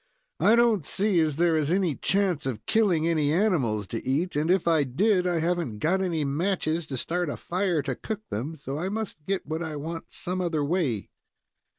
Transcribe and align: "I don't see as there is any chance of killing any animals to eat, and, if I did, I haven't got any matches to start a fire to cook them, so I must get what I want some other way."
"I 0.39 0.55
don't 0.55 0.83
see 0.83 1.19
as 1.19 1.35
there 1.35 1.55
is 1.55 1.69
any 1.71 1.93
chance 1.93 2.47
of 2.47 2.65
killing 2.65 3.07
any 3.07 3.31
animals 3.31 3.85
to 3.89 4.03
eat, 4.03 4.35
and, 4.35 4.49
if 4.49 4.67
I 4.67 4.83
did, 4.83 5.27
I 5.27 5.39
haven't 5.39 5.77
got 5.77 6.01
any 6.01 6.25
matches 6.25 6.87
to 6.87 6.97
start 6.97 7.29
a 7.29 7.37
fire 7.37 7.83
to 7.83 7.93
cook 7.93 8.27
them, 8.31 8.57
so 8.57 8.79
I 8.79 8.89
must 8.89 9.23
get 9.27 9.45
what 9.45 9.61
I 9.61 9.75
want 9.75 10.11
some 10.11 10.41
other 10.41 10.65
way." 10.65 11.11